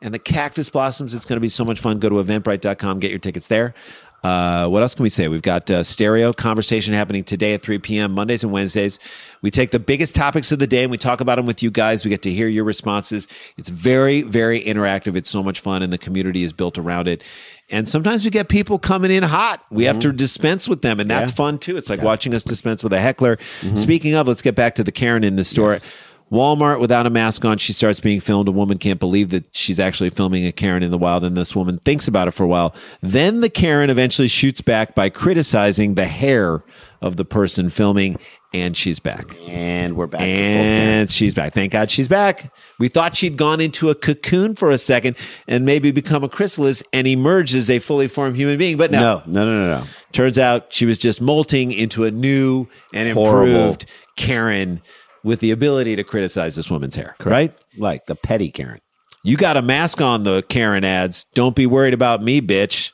and 0.00 0.14
the 0.14 0.20
Cactus 0.20 0.70
Blossoms. 0.70 1.14
It's 1.14 1.24
going 1.24 1.36
to 1.36 1.40
be 1.40 1.48
so 1.48 1.64
much 1.64 1.80
fun. 1.80 1.98
Go 1.98 2.08
to 2.10 2.14
eventbrite.com, 2.22 3.00
get 3.00 3.10
your 3.10 3.18
tickets 3.18 3.48
there. 3.48 3.74
Uh, 4.24 4.66
what 4.68 4.82
else 4.82 4.94
can 4.94 5.02
we 5.04 5.08
say? 5.08 5.28
We've 5.28 5.42
got 5.42 5.70
uh, 5.70 5.82
stereo 5.84 6.32
conversation 6.32 6.94
happening 6.94 7.22
today 7.22 7.54
at 7.54 7.62
3 7.62 7.78
p.m., 7.78 8.12
Mondays 8.12 8.42
and 8.42 8.52
Wednesdays. 8.52 8.98
We 9.42 9.50
take 9.52 9.70
the 9.70 9.78
biggest 9.78 10.16
topics 10.16 10.50
of 10.50 10.58
the 10.58 10.66
day 10.66 10.82
and 10.82 10.90
we 10.90 10.98
talk 10.98 11.20
about 11.20 11.36
them 11.36 11.46
with 11.46 11.62
you 11.62 11.70
guys. 11.70 12.04
We 12.04 12.08
get 12.08 12.22
to 12.22 12.30
hear 12.32 12.48
your 12.48 12.64
responses. 12.64 13.28
It's 13.56 13.68
very, 13.68 14.22
very 14.22 14.60
interactive. 14.60 15.14
It's 15.16 15.30
so 15.30 15.42
much 15.44 15.60
fun, 15.60 15.82
and 15.82 15.92
the 15.92 15.98
community 15.98 16.42
is 16.42 16.52
built 16.52 16.76
around 16.78 17.06
it. 17.08 17.22
And 17.68 17.88
sometimes 17.88 18.24
we 18.24 18.30
get 18.30 18.48
people 18.48 18.78
coming 18.78 19.10
in 19.10 19.24
hot. 19.24 19.64
We 19.70 19.84
have 19.86 19.98
to 20.00 20.08
mm-hmm. 20.08 20.16
dispense 20.16 20.68
with 20.68 20.82
them, 20.82 21.00
and 21.00 21.10
that's 21.10 21.32
fun 21.32 21.58
too. 21.58 21.76
It's 21.76 21.90
like 21.90 22.00
watching 22.00 22.32
us 22.32 22.44
dispense 22.44 22.84
with 22.84 22.92
a 22.92 23.00
heckler. 23.00 23.36
Mm-hmm. 23.36 23.74
Speaking 23.74 24.14
of, 24.14 24.28
let's 24.28 24.42
get 24.42 24.54
back 24.54 24.76
to 24.76 24.84
the 24.84 24.92
Karen 24.92 25.24
in 25.24 25.34
the 25.34 25.44
store. 25.44 25.78
Walmart 26.30 26.80
without 26.80 27.06
a 27.06 27.10
mask 27.10 27.44
on, 27.44 27.58
she 27.58 27.72
starts 27.72 28.00
being 28.00 28.18
filmed. 28.18 28.48
A 28.48 28.52
woman 28.52 28.78
can't 28.78 28.98
believe 28.98 29.30
that 29.30 29.54
she's 29.54 29.78
actually 29.78 30.10
filming 30.10 30.44
a 30.44 30.52
Karen 30.52 30.82
in 30.82 30.90
the 30.90 30.98
wild, 30.98 31.22
and 31.24 31.36
this 31.36 31.54
woman 31.54 31.78
thinks 31.78 32.08
about 32.08 32.26
it 32.26 32.32
for 32.32 32.42
a 32.42 32.48
while. 32.48 32.74
Then 33.00 33.42
the 33.42 33.50
Karen 33.50 33.90
eventually 33.90 34.26
shoots 34.28 34.60
back 34.60 34.94
by 34.94 35.08
criticizing 35.08 35.94
the 35.94 36.06
hair 36.06 36.64
of 37.00 37.16
the 37.16 37.24
person 37.24 37.70
filming, 37.70 38.18
and 38.52 38.76
she's 38.76 38.98
back. 38.98 39.36
And 39.46 39.96
we're 39.96 40.08
back. 40.08 40.22
And 40.22 41.10
she's 41.12 41.32
back. 41.32 41.54
Thank 41.54 41.70
God 41.72 41.92
she's 41.92 42.08
back. 42.08 42.52
We 42.80 42.88
thought 42.88 43.14
she'd 43.14 43.36
gone 43.36 43.60
into 43.60 43.90
a 43.90 43.94
cocoon 43.94 44.56
for 44.56 44.72
a 44.72 44.78
second 44.78 45.16
and 45.46 45.64
maybe 45.64 45.92
become 45.92 46.24
a 46.24 46.28
chrysalis 46.28 46.82
and 46.92 47.06
emerged 47.06 47.54
as 47.54 47.70
a 47.70 47.78
fully 47.78 48.08
formed 48.08 48.34
human 48.34 48.58
being, 48.58 48.76
but 48.76 48.90
no. 48.90 48.98
No, 48.98 49.22
no, 49.26 49.44
no, 49.44 49.68
no, 49.68 49.80
no. 49.80 49.86
Turns 50.10 50.38
out 50.38 50.72
she 50.72 50.86
was 50.86 50.98
just 50.98 51.20
molting 51.20 51.70
into 51.70 52.02
a 52.02 52.10
new 52.10 52.66
and 52.92 53.12
Horrible. 53.12 53.52
improved 53.54 53.86
Karen 54.16 54.80
with 55.26 55.40
the 55.40 55.50
ability 55.50 55.96
to 55.96 56.04
criticize 56.04 56.54
this 56.54 56.70
woman's 56.70 56.94
hair, 56.94 57.16
right? 57.24 57.52
Like 57.76 58.06
the 58.06 58.14
petty 58.14 58.50
Karen. 58.50 58.80
You 59.24 59.36
got 59.36 59.56
a 59.56 59.62
mask 59.62 60.00
on 60.00 60.22
the 60.22 60.42
Karen 60.48 60.84
ads. 60.84 61.24
Don't 61.34 61.56
be 61.56 61.66
worried 61.66 61.94
about 61.94 62.22
me, 62.22 62.40
bitch. 62.40 62.92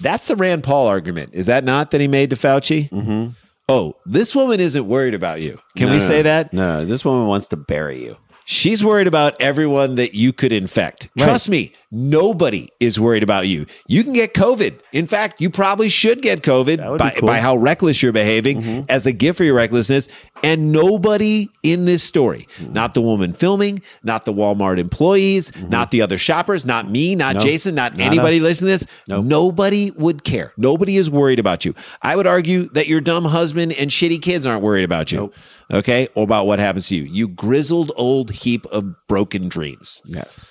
That's 0.00 0.26
the 0.26 0.34
Rand 0.34 0.64
Paul 0.64 0.88
argument. 0.88 1.30
Is 1.34 1.46
that 1.46 1.62
not 1.62 1.92
that 1.92 2.00
he 2.00 2.08
made 2.08 2.30
to 2.30 2.36
Fauci? 2.36 2.90
Mm-hmm. 2.90 3.30
Oh, 3.68 3.94
this 4.04 4.34
woman 4.34 4.58
isn't 4.58 4.86
worried 4.88 5.14
about 5.14 5.40
you. 5.40 5.60
Can 5.76 5.88
No, 5.88 5.94
we 5.94 6.00
say 6.00 6.22
that? 6.22 6.52
No, 6.52 6.84
this 6.84 7.04
woman 7.04 7.26
wants 7.28 7.46
to 7.48 7.56
bury 7.56 8.02
you. 8.02 8.16
She's 8.50 8.82
worried 8.82 9.06
about 9.06 9.36
everyone 9.42 9.96
that 9.96 10.14
you 10.14 10.32
could 10.32 10.52
infect. 10.52 11.10
Trust 11.18 11.50
me, 11.50 11.72
nobody 11.92 12.66
is 12.80 12.98
worried 12.98 13.22
about 13.22 13.46
you. 13.46 13.66
You 13.88 14.02
can 14.02 14.14
get 14.14 14.32
COVID. 14.32 14.80
In 14.94 15.06
fact, 15.06 15.42
you 15.42 15.50
probably 15.50 15.90
should 15.90 16.22
get 16.22 16.40
COVID 16.40 16.78
by, 16.96 17.10
cool. 17.10 17.16
Mm-hmm. 17.18 17.26
by 17.26 17.40
how 17.40 17.56
reckless 17.58 18.02
you're 18.02 18.10
behaving 18.12 18.86
as 18.88 19.06
a 19.06 19.12
gift 19.12 19.36
for 19.36 19.44
your 19.44 19.54
recklessness. 19.54 20.08
And 20.42 20.70
nobody 20.72 21.48
in 21.62 21.84
this 21.84 22.02
story, 22.02 22.46
Mm-hmm. 22.58 22.72
not 22.72 22.94
the 22.94 23.00
woman 23.02 23.32
filming, 23.32 23.82
not 24.02 24.24
the 24.24 24.32
Walmart 24.32 24.78
employees, 24.78 25.52
not 25.68 25.90
the 25.90 26.00
other 26.02 26.16
shoppers, 26.18 26.64
not 26.64 26.88
me, 26.88 27.14
not 27.14 27.34
No, 27.34 27.40
Jason, 27.40 27.74
not, 27.74 27.96
not 27.96 28.06
anybody 28.06 28.36
us. 28.38 28.42
listening 28.42 28.68
to 28.78 28.84
this, 28.84 28.86
Nope. 29.08 29.24
nobody 29.24 29.90
would 29.92 30.24
care. 30.24 30.52
Nobody 30.56 30.96
is 30.96 31.10
worried 31.10 31.38
about 31.38 31.64
you. 31.64 31.74
I 32.02 32.14
would 32.16 32.26
argue 32.26 32.68
that 32.70 32.86
your 32.88 33.00
dumb 33.00 33.24
husband 33.24 33.72
and 33.72 33.90
shitty 33.90 34.22
kids 34.22 34.46
aren't 34.46 34.62
worried 34.62 34.84
about 34.84 35.10
you. 35.12 35.32
Okay? 35.72 36.08
Or 36.14 36.22
about 36.24 36.46
what 36.46 36.58
happens 36.58 36.88
to 36.88 36.96
you. 36.96 37.02
You 37.02 37.28
grizzled 37.28 37.90
old 37.96 38.30
heap 38.30 38.64
of 38.66 38.94
broken 39.08 39.48
dreams. 39.48 40.00
Yes. 40.04 40.46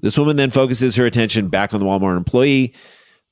This 0.00 0.16
woman 0.18 0.36
then 0.36 0.50
focuses 0.50 0.96
her 0.96 1.06
attention 1.06 1.48
back 1.48 1.74
on 1.74 1.80
the 1.80 1.86
Walmart 1.86 2.16
employee, 2.16 2.74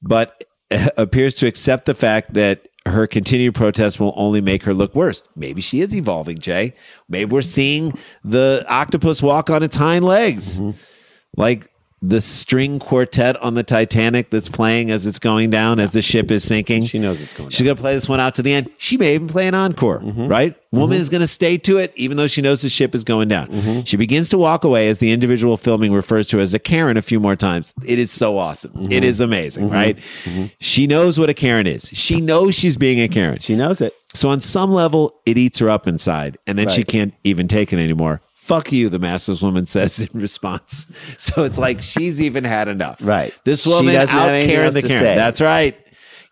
but 0.02 0.44
appears 0.96 1.34
to 1.36 1.46
accept 1.46 1.84
the 1.86 1.94
fact 1.94 2.34
that 2.34 2.66
her 2.86 3.06
continued 3.06 3.54
protest 3.54 4.00
will 4.00 4.12
only 4.16 4.40
make 4.40 4.64
her 4.64 4.74
look 4.74 4.94
worse. 4.94 5.22
Maybe 5.36 5.60
she 5.60 5.80
is 5.80 5.94
evolving, 5.94 6.38
Jay. 6.38 6.74
Maybe 7.08 7.30
we're 7.30 7.42
seeing 7.42 7.92
the 8.24 8.64
octopus 8.68 9.22
walk 9.22 9.50
on 9.50 9.62
its 9.62 9.76
hind 9.76 10.04
legs. 10.04 10.60
Mm-hmm. 10.60 10.78
Like 11.36 11.70
the 12.04 12.20
string 12.20 12.80
quartet 12.80 13.40
on 13.40 13.54
the 13.54 13.62
Titanic 13.62 14.30
that's 14.30 14.48
playing 14.48 14.90
as 14.90 15.06
it's 15.06 15.20
going 15.20 15.50
down, 15.50 15.78
as 15.78 15.92
the 15.92 16.02
ship 16.02 16.32
is 16.32 16.42
sinking. 16.42 16.84
She 16.84 16.98
knows 16.98 17.22
it's 17.22 17.32
going 17.32 17.46
down. 17.46 17.50
She's 17.52 17.62
going 17.64 17.76
to 17.76 17.80
play 17.80 17.94
this 17.94 18.08
one 18.08 18.18
out 18.18 18.34
to 18.34 18.42
the 18.42 18.52
end. 18.52 18.70
She 18.76 18.96
may 18.96 19.14
even 19.14 19.28
play 19.28 19.46
an 19.46 19.54
encore, 19.54 20.00
Mm-hmm. 20.00 20.26
right? 20.26 20.56
Woman 20.72 20.96
is 20.98 21.10
going 21.10 21.20
to 21.20 21.26
stay 21.26 21.58
to 21.58 21.76
it, 21.76 21.92
even 21.96 22.16
though 22.16 22.26
she 22.26 22.40
knows 22.40 22.62
the 22.62 22.70
ship 22.70 22.94
is 22.94 23.04
going 23.04 23.28
down. 23.28 23.48
Mm-hmm. 23.48 23.82
She 23.82 23.98
begins 23.98 24.30
to 24.30 24.38
walk 24.38 24.64
away 24.64 24.88
as 24.88 25.00
the 25.00 25.12
individual 25.12 25.58
filming 25.58 25.92
refers 25.92 26.26
to 26.28 26.40
as 26.40 26.54
a 26.54 26.58
Karen 26.58 26.96
a 26.96 27.02
few 27.02 27.20
more 27.20 27.36
times. 27.36 27.74
It 27.86 27.98
is 27.98 28.10
so 28.10 28.38
awesome. 28.38 28.72
Mm-hmm. 28.72 28.90
It 28.92 29.04
is 29.04 29.20
amazing, 29.20 29.68
right? 29.68 29.98
She 30.60 30.86
knows 30.86 31.20
what 31.20 31.28
a 31.28 31.34
Karen 31.34 31.66
is. 31.66 31.90
She 31.92 32.22
knows 32.22 32.54
she's 32.54 32.78
being 32.78 33.00
a 33.02 33.08
Karen. 33.08 33.38
She 33.38 33.54
knows 33.54 33.82
it. 33.82 33.94
So 34.14 34.30
on 34.30 34.40
some 34.40 34.72
level, 34.72 35.14
it 35.26 35.36
eats 35.36 35.58
her 35.58 35.68
up 35.68 35.86
inside, 35.86 36.38
and 36.46 36.58
then 36.58 36.70
she 36.70 36.84
can't 36.84 37.12
even 37.22 37.48
take 37.48 37.70
it 37.74 37.78
anymore. 37.78 38.21
Fuck 38.42 38.72
you, 38.72 38.88
the 38.88 38.98
masses 38.98 39.40
woman 39.40 39.66
says 39.66 40.00
in 40.00 40.20
response. 40.20 40.86
So 41.22 41.44
it's 41.44 41.58
like 41.58 41.80
she's 41.80 42.20
even 42.20 42.42
had 42.42 42.66
enough. 42.66 42.98
Right. 43.00 43.32
This 43.44 43.64
woman 43.64 43.94
out 43.94 44.08
Karen 44.08 44.74
the 44.74 44.82
Karen. 44.82 45.04
say. 45.04 45.14
That's 45.14 45.40
right. 45.40 45.76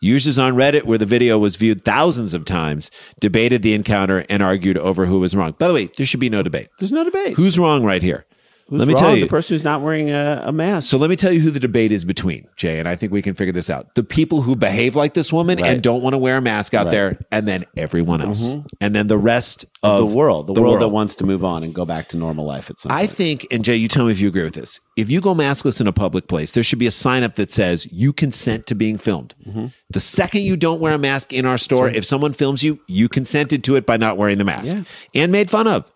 Users 0.01 0.37
on 0.37 0.55
Reddit, 0.55 0.83
where 0.83 0.99
the 0.99 1.07
video 1.07 1.39
was 1.39 1.55
viewed 1.55 1.85
thousands 1.85 2.35
of 2.35 2.45
times, 2.45 2.91
debated 3.21 3.63
the 3.63 3.75
encounter 3.75 4.25
and 4.29 4.43
argued 4.43 4.77
over 4.77 5.07
who 5.07 5.21
was 5.21 5.37
wrong. 5.37 5.55
By 5.57 5.69
the 5.69 5.75
way, 5.75 5.87
there 5.97 6.05
should 6.05 6.19
be 6.19 6.29
no 6.29 6.43
debate. 6.43 6.69
There's 6.81 6.91
no 6.91 7.05
debate. 7.05 7.37
Who's 7.37 7.59
wrong 7.61 7.85
right 7.85 8.03
here? 8.03 8.27
Who's 8.71 8.79
let 8.79 8.89
me 8.89 8.95
wrong? 8.95 9.03
tell 9.03 9.17
you. 9.17 9.25
the 9.25 9.29
person 9.29 9.55
who's 9.55 9.65
not 9.65 9.83
wearing 9.83 10.11
a, 10.11 10.43
a 10.47 10.53
mask. 10.53 10.89
So 10.89 10.97
let 10.97 11.11
me 11.11 11.17
tell 11.17 11.33
you 11.33 11.41
who 11.41 11.51
the 11.51 11.61
debate 11.61 11.91
is 11.93 12.05
between, 12.05 12.47
Jay, 12.57 12.79
and 12.79 12.89
I 12.89 12.95
think 12.97 13.13
we 13.13 13.21
can 13.21 13.35
figure 13.35 13.53
this 13.53 13.69
out. 13.69 13.95
The 13.97 14.05
people 14.05 14.43
who 14.43 14.55
behave 14.57 14.95
like 14.97 15.15
this 15.15 15.33
woman 15.33 15.59
Right. 15.59 15.73
and 15.73 15.83
don't 15.83 16.03
want 16.03 16.15
to 16.15 16.19
wear 16.19 16.37
a 16.37 16.41
mask 16.41 16.73
out 16.73 16.85
Right. 16.87 16.91
there, 16.93 17.19
and 17.33 17.49
then 17.49 17.65
everyone 17.77 18.21
else. 18.23 18.55
And 18.81 18.95
then 18.95 19.09
the 19.09 19.19
rest 19.19 19.65
of, 19.83 20.09
the 20.09 20.17
world, 20.17 20.47
the, 20.47 20.53
world, 20.63 20.81
that 20.81 20.89
wants 20.89 21.17
to 21.17 21.25
move 21.27 21.45
on 21.45 21.63
and 21.65 21.75
go 21.75 21.85
back 21.85 22.09
to 22.11 22.17
normal 22.17 22.45
life 22.47 22.71
at 22.71 22.79
some 22.79 22.93
I 22.93 23.01
point. 23.01 23.11
think, 23.11 23.47
and 23.51 23.65
Jay, 23.65 23.75
you 23.77 23.89
tell 23.89 24.07
me 24.07 24.13
if 24.13 24.21
you 24.21 24.29
agree 24.29 24.45
with 24.45 24.55
this. 24.55 24.81
If 24.97 25.11
you 25.11 25.21
go 25.21 25.35
maskless 25.35 25.81
in 25.81 25.87
a 25.87 25.93
public 25.93 26.29
place, 26.29 26.53
there 26.53 26.63
should 26.63 26.79
be 26.79 26.87
a 26.87 26.91
sign 26.93 27.23
up 27.25 27.35
that 27.37 27.51
says 27.51 27.89
you 27.91 28.13
consent 28.13 28.67
to 28.69 28.75
being 28.77 28.99
filmed. 28.99 29.35
Mm-hmm. 29.49 29.67
The 29.91 30.01
second 30.01 30.43
you 30.43 30.57
don't 30.57 30.79
wear 30.81 30.93
a 30.93 30.99
mask 30.99 31.33
in 31.33 31.45
our 31.45 31.59
store, 31.59 31.89
if 31.89 32.05
someone 32.05 32.33
films 32.35 32.63
you, 32.63 32.79
you 32.87 33.09
consented 33.09 33.65
to 33.65 33.75
it 33.77 33.85
by 33.87 33.97
not 33.97 34.17
wearing 34.17 34.39
the 34.39 34.45
mask 34.45 34.77
Yeah. 34.77 35.23
and 35.23 35.33
made 35.33 35.51
fun 35.51 35.67
of, 35.67 35.91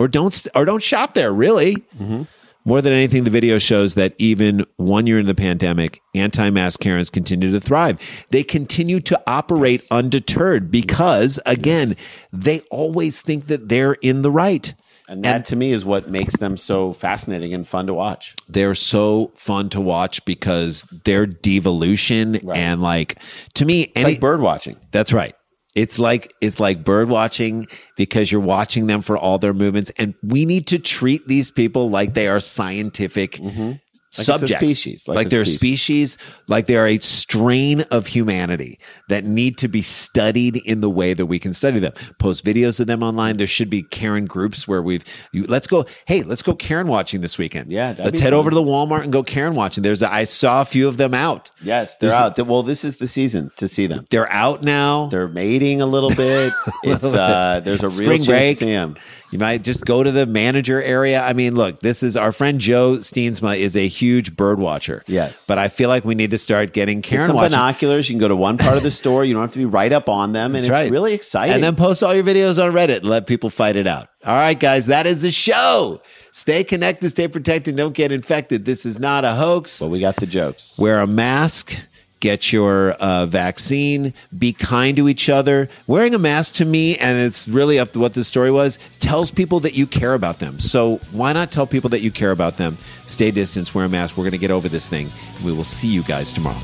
or 0.00 0.08
don't 0.08 0.46
or 0.54 0.64
don't 0.64 0.82
shop 0.82 1.14
there. 1.14 1.32
Really. 1.32 1.76
Mm-hmm. 1.98 2.22
More 2.64 2.82
than 2.82 2.92
anything, 2.92 3.24
the 3.24 3.30
video 3.30 3.58
shows 3.58 3.94
that 3.94 4.14
even 4.18 4.66
one 4.76 5.06
year 5.06 5.18
in 5.18 5.24
the 5.24 5.34
pandemic, 5.34 6.02
anti-mask 6.14 6.78
Karens 6.78 7.08
continue 7.08 7.50
to 7.52 7.58
thrive. 7.60 8.26
They 8.28 8.42
continue 8.42 9.00
to 9.00 9.18
operate 9.26 9.86
undeterred 9.90 10.70
because, 10.70 11.40
again, 11.46 11.94
they 12.34 12.60
always 12.70 13.22
think 13.22 13.46
that 13.46 13.70
they're 13.70 13.94
in 14.02 14.20
the 14.20 14.30
right. 14.30 14.74
and 15.08 15.24
that 15.24 15.46
to 15.46 15.56
me 15.56 15.72
is 15.72 15.86
what 15.86 16.10
makes 16.10 16.36
them 16.36 16.58
so 16.58 16.92
fascinating 16.92 17.54
and 17.54 17.66
fun 17.66 17.86
to 17.86 17.94
watch. 17.94 18.36
they're 18.46 18.74
so 18.76 19.32
fun 19.34 19.70
to 19.70 19.80
watch 19.80 20.22
because 20.26 20.82
their 21.04 21.24
devolution 21.26 22.38
Right. 22.42 22.56
and 22.58 22.82
like 22.82 23.18
to 23.54 23.64
me 23.64 23.82
It's 23.84 23.92
any 23.96 24.12
like 24.12 24.20
bird 24.20 24.40
watching. 24.40 24.76
that's 24.92 25.12
right 25.14 25.34
it's 25.80 25.98
like 25.98 26.34
it's 26.42 26.60
like 26.60 26.84
bird 26.84 27.08
watching 27.08 27.66
because 27.96 28.30
you're 28.30 28.40
watching 28.42 28.86
them 28.86 29.00
for 29.00 29.16
all 29.16 29.38
their 29.38 29.54
movements. 29.54 29.90
And 29.96 30.14
we 30.22 30.44
need 30.44 30.66
to 30.66 30.78
treat 30.78 31.26
these 31.26 31.50
people 31.50 31.88
like 31.88 32.12
they 32.12 32.28
are 32.28 32.38
scientific 32.38 33.32
mm-hmm. 33.32 33.72
Like 34.18 34.22
a 34.22 34.24
subjects. 34.24 34.56
species, 34.56 35.06
like 35.08 35.14
Like, 35.16 35.26
a 35.26 35.30
they're 35.30 35.42
a 35.42 35.46
species. 35.46 36.12
species, 36.14 36.34
like 36.48 36.66
they 36.66 36.76
are 36.76 36.86
a 36.88 36.98
strain 36.98 37.82
of 37.92 38.08
humanity 38.08 38.80
that 39.08 39.24
need 39.24 39.56
to 39.58 39.68
be 39.68 39.82
studied 39.82 40.56
in 40.56 40.80
the 40.80 40.90
way 40.90 41.14
that 41.14 41.26
we 41.26 41.38
can 41.38 41.54
study 41.54 41.78
them. 41.78 41.92
Post 42.18 42.44
videos 42.44 42.80
of 42.80 42.88
them 42.88 43.02
online. 43.04 43.36
There 43.36 43.46
should 43.46 43.70
be 43.70 43.82
Karen 43.82 44.26
groups 44.26 44.66
where 44.66 44.82
we've, 44.82 45.04
you, 45.32 45.44
let's 45.44 45.68
go, 45.68 45.86
hey, 46.06 46.22
let's 46.24 46.42
go 46.42 46.54
Karen 46.56 46.88
watching 46.88 47.20
this 47.20 47.38
weekend. 47.38 47.70
Yeah, 47.70 47.94
Let's 47.98 48.18
head 48.18 48.30
fun. 48.32 48.34
over 48.40 48.50
to 48.50 48.54
the 48.56 48.62
Walmart 48.64 49.02
and 49.04 49.12
go 49.12 49.22
Karen 49.22 49.54
watching. 49.54 49.82
There's, 49.84 50.02
a, 50.02 50.12
I 50.12 50.24
saw 50.24 50.60
a 50.62 50.64
few 50.64 50.88
of 50.88 50.96
them 50.96 51.14
out. 51.14 51.50
Yes, 51.62 51.96
they're 51.98 52.10
There's- 52.10 52.38
out. 52.38 52.46
Well, 52.48 52.64
this 52.64 52.84
is 52.84 52.96
the 52.96 53.06
season 53.06 53.52
to 53.58 53.68
see 53.68 53.86
them. 53.86 54.06
They're 54.10 54.30
out 54.32 54.64
now. 54.64 55.06
They're 55.06 55.28
mating 55.28 55.80
a 55.80 55.86
little 55.86 56.10
bit. 56.10 56.52
It's 56.82 57.04
uh, 57.04 57.60
there's 57.62 57.80
a 57.82 57.86
real 57.86 57.90
Spring 57.90 58.22
chance 58.22 58.26
break. 58.26 58.58
them. 58.58 58.96
You 59.30 59.38
might 59.38 59.62
just 59.62 59.84
go 59.84 60.02
to 60.02 60.10
the 60.10 60.26
manager 60.26 60.82
area. 60.82 61.20
I 61.22 61.34
mean, 61.34 61.54
look, 61.54 61.80
this 61.80 62.02
is 62.02 62.16
our 62.16 62.32
friend 62.32 62.58
Joe 62.58 62.94
Steensma 62.96 63.56
is 63.58 63.76
a 63.76 63.86
huge 64.00 64.36
bird 64.36 64.58
watcher. 64.58 65.02
Yes. 65.06 65.46
But 65.46 65.58
I 65.58 65.68
feel 65.68 65.88
like 65.88 66.04
we 66.04 66.14
need 66.14 66.30
to 66.30 66.38
start 66.38 66.72
getting 66.72 67.00
Get 67.00 67.10
Karen 67.10 67.26
some 67.26 67.36
watching. 67.36 67.50
binoculars. 67.52 68.08
You 68.08 68.14
can 68.14 68.20
go 68.20 68.28
to 68.28 68.36
one 68.36 68.58
part 68.58 68.76
of 68.76 68.82
the 68.82 68.90
store. 68.90 69.24
You 69.24 69.34
don't 69.34 69.42
have 69.42 69.52
to 69.52 69.58
be 69.58 69.64
right 69.64 69.92
up 69.92 70.08
on 70.08 70.32
them, 70.32 70.46
and 70.54 70.56
That's 70.56 70.66
it's 70.66 70.72
right. 70.72 70.90
really 70.90 71.12
exciting. 71.14 71.54
And 71.54 71.62
then 71.64 71.76
post 71.76 72.02
all 72.02 72.14
your 72.14 72.24
videos 72.24 72.62
on 72.64 72.72
Reddit 72.72 72.98
and 72.98 73.06
let 73.10 73.26
people 73.26 73.50
fight 73.50 73.76
it 73.76 73.86
out. 73.86 74.08
All 74.24 74.36
right, 74.36 74.58
guys, 74.58 74.86
that 74.86 75.06
is 75.06 75.22
the 75.22 75.30
show. 75.30 76.00
Stay 76.32 76.62
connected, 76.62 77.10
stay 77.10 77.26
protected, 77.26 77.76
don't 77.76 77.94
get 77.94 78.12
infected. 78.12 78.64
This 78.64 78.86
is 78.86 79.00
not 79.00 79.24
a 79.24 79.34
hoax. 79.34 79.80
well, 79.80 79.90
we 79.90 79.98
got 80.00 80.16
the 80.16 80.26
jokes. 80.26 80.78
Wear 80.78 81.00
a 81.00 81.06
mask. 81.06 81.80
Get 82.20 82.52
your 82.52 82.92
uh, 82.92 83.26
vaccine. 83.26 84.12
Be 84.38 84.52
kind 84.52 84.96
to 84.98 85.08
each 85.08 85.28
other. 85.28 85.68
Wearing 85.86 86.14
a 86.14 86.18
mask 86.18 86.54
to 86.56 86.64
me, 86.66 86.96
and 86.98 87.18
it's 87.18 87.48
really 87.48 87.78
up 87.78 87.92
to 87.92 87.98
what 87.98 88.14
the 88.14 88.24
story 88.24 88.50
was, 88.50 88.78
tells 88.98 89.30
people 89.30 89.60
that 89.60 89.74
you 89.74 89.86
care 89.86 90.12
about 90.12 90.38
them. 90.38 90.60
So 90.60 90.96
why 91.12 91.32
not 91.32 91.50
tell 91.50 91.66
people 91.66 91.90
that 91.90 92.02
you 92.02 92.10
care 92.10 92.30
about 92.30 92.58
them? 92.58 92.76
Stay 93.06 93.30
distance, 93.30 93.74
wear 93.74 93.86
a 93.86 93.88
mask. 93.88 94.16
We're 94.16 94.24
going 94.24 94.32
to 94.32 94.38
get 94.38 94.50
over 94.50 94.68
this 94.68 94.88
thing. 94.88 95.08
We 95.44 95.52
will 95.52 95.64
see 95.64 95.88
you 95.88 96.02
guys 96.02 96.30
tomorrow. 96.32 96.60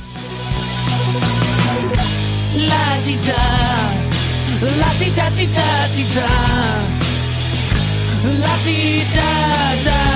La 8.26 8.56
ti 8.64 9.04
da, 9.84 10.15